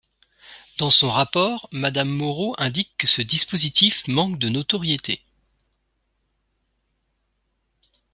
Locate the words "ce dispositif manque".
3.05-4.39